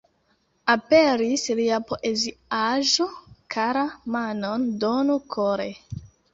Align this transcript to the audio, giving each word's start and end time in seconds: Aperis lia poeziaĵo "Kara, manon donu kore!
Aperis 0.73 1.43
lia 1.59 1.77
poeziaĵo 1.91 3.09
"Kara, 3.57 3.87
manon 4.19 4.69
donu 4.87 5.23
kore! 5.39 5.73